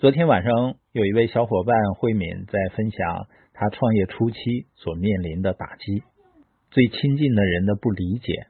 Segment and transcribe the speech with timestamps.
[0.00, 6.02] 昨天晚上有一位小伙伴慧敏在分享他创业初期所面临的打击，
[6.72, 8.48] 最亲近的人的不理解，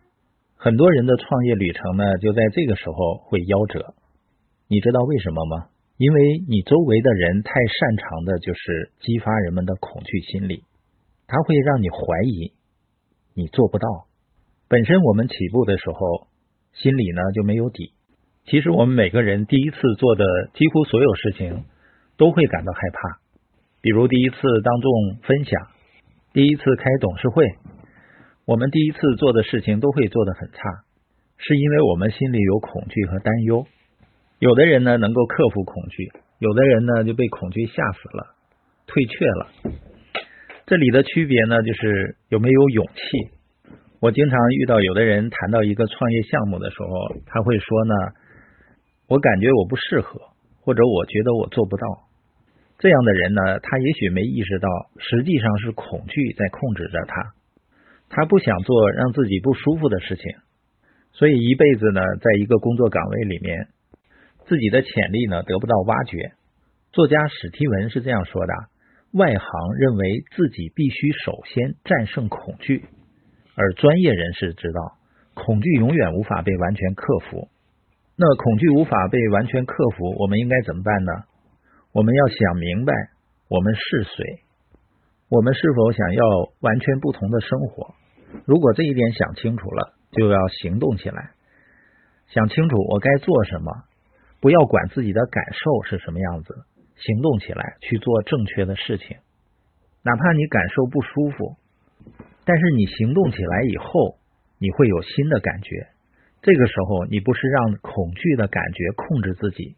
[0.57, 3.95] 很多人的创业旅程呢就在这个时候会夭折。
[4.69, 5.69] 你知道为什么吗？
[5.99, 10.65] 因为你周围的人太擅长的就是激发人们的恐惧心理，
[11.27, 12.55] 他会让你怀疑
[13.35, 14.09] 你做不到。
[14.67, 16.27] 本身我们起步的时候
[16.73, 17.93] 心里呢就没有底。
[18.47, 21.65] 其实我们每个人第一次做的几乎所有事情
[22.19, 23.19] 都会感到害怕，
[23.81, 25.69] 比如第一次当众分享，
[26.35, 27.47] 第一次开董事会，
[28.45, 30.85] 我们第一次做的事情都会做得很差，
[31.39, 33.67] 是因为我们心里有恐惧和担忧。
[34.41, 38.35] 有的人呢能够克服恐惧，有的人呢就被恐惧吓死了，
[38.87, 39.49] 退却了。
[40.67, 43.73] 这里的区别呢就是有没有勇气。
[44.01, 47.95] 我经常遇到有的人谈到一个创业项目的时候，他会说呢。
[49.07, 50.21] 我感觉我不适合，
[50.63, 51.87] 或者我觉得我做不到。
[52.79, 54.69] 这样的人呢，他也许没意识到，
[54.99, 57.35] 实际上是恐惧在控制着他。
[58.09, 60.25] 他不想做让自己不舒服的事情，
[61.13, 63.69] 所以一辈子呢，在一个工作岗位里面，
[64.47, 66.33] 自己的潜力呢得不到挖掘。
[66.93, 68.53] 作家史蒂文是这样说的：
[69.13, 72.85] 外行认为自己必须首先战胜恐惧，
[73.55, 74.97] 而专业人士知道，
[75.35, 77.49] 恐惧永远无法被完全克服。
[78.17, 81.13] 那恐惧无法被完全克服，我们应该怎么办呢？
[81.93, 82.93] 我们要想明白，
[83.49, 84.41] 我们是谁？
[85.29, 86.25] 我们是否想要
[86.61, 87.95] 完全不同的生活？
[88.47, 91.31] 如果这一点想清楚了，就要行动起来。
[92.29, 93.73] 想清楚我该做什么，
[94.41, 96.55] 不要管自己的感受是什么样子，
[96.97, 99.17] 行动起来去做正确的事情。
[100.05, 101.57] 哪怕你感受不舒服，
[102.45, 104.19] 但是你行动起来以后，
[104.59, 105.94] 你会有新的感觉。
[106.45, 109.77] 这个时候，你不是让恐惧的感觉控制自己，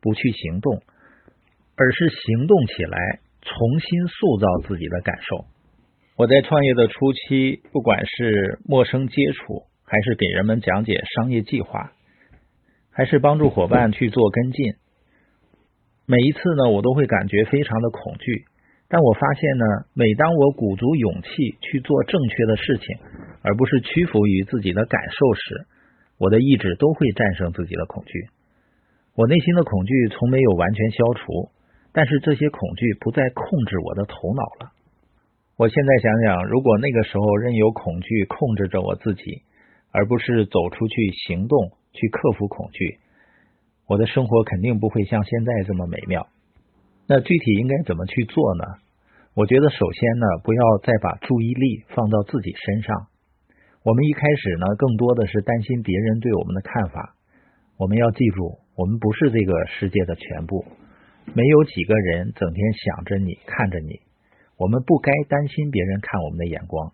[0.00, 0.80] 不去行动，
[1.74, 5.46] 而是行动起来，重新塑造自己的感受。
[6.16, 11.90] 我在创业的初期，不管是陌生接触，还是给人们讲解商业计划，
[12.92, 14.74] 还是帮助伙伴去做跟进，
[16.06, 18.44] 每一次呢，我都会感觉非常的恐惧。
[18.88, 22.96] 但我发现呢，每当我鼓足勇气去做正确的事情，
[23.42, 25.66] 而不是屈服于自己的感受时，
[26.18, 28.28] 我的意志都会战胜自己的恐惧，
[29.14, 31.50] 我内心的恐惧从没有完全消除，
[31.92, 34.72] 但是这些恐惧不再控制我的头脑了。
[35.56, 39.42] 我现在想想，如果那个时候任由恐惧控制着我自己，
[39.90, 42.98] 而不是走出去行动去克服恐惧，
[43.86, 46.26] 我的生活肯定不会像现在这么美妙。
[47.08, 48.64] 那具体应该怎么去做呢？
[49.34, 53.06] 我觉得首先呢，不要再把注意力放到自己身上。
[53.86, 57.14] 我们一开始呢，更多的是担心别人对我们的看法。
[57.78, 60.64] 我们要记住，我们不是这个世界的全部，
[61.34, 64.00] 没有几个人整天想着你、看着你。
[64.58, 66.90] 我们不该担心别人看我们的眼光。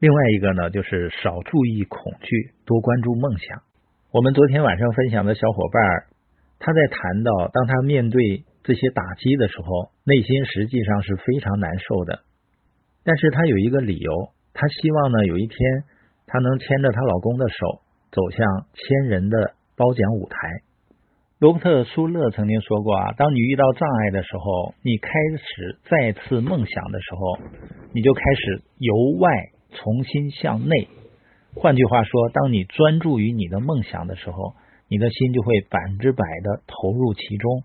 [0.00, 3.62] 另外一个呢，就是少注意恐惧，多关注梦想。
[4.10, 6.10] 我们昨天晚上分享的小伙伴，
[6.58, 12.24] 他在谈到，当他面对这些打击的时候，内心实际上是非常难受的。
[13.04, 15.56] 但是他有一个理由，他希望呢，有一天。
[16.32, 17.82] 她能牵着她老公的手
[18.12, 20.36] 走向千人的褒奖舞台。
[21.40, 27.38] 罗伯特·舒勒曾经说过啊，当你遇到障碍的时候，你开始再次梦想的时候，
[27.94, 29.30] 你就开始由外
[29.70, 30.86] 重新向内。
[31.56, 34.54] 换句话说，当你专注于你的梦想的时候，
[34.86, 37.64] 你的心就会百分之百的投入其中。